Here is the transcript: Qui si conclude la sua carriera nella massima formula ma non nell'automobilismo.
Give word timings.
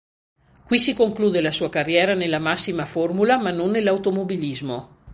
Qui 0.71 0.79
si 0.79 0.95
conclude 0.95 1.41
la 1.43 1.51
sua 1.51 1.69
carriera 1.69 2.15
nella 2.15 2.39
massima 2.39 2.85
formula 2.85 3.37
ma 3.37 3.51
non 3.51 3.69
nell'automobilismo. 3.69 4.97